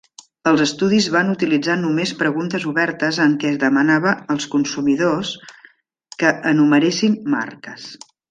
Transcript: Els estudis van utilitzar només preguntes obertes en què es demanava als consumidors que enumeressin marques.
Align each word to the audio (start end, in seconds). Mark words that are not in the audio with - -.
Els 0.51 0.61
estudis 0.63 1.07
van 1.15 1.27
utilitzar 1.33 1.75
només 1.81 2.13
preguntes 2.21 2.65
obertes 2.71 3.19
en 3.27 3.35
què 3.43 3.51
es 3.51 3.59
demanava 3.65 4.15
als 4.35 4.49
consumidors 4.55 5.35
que 6.23 6.33
enumeressin 6.55 7.21
marques. 7.37 7.87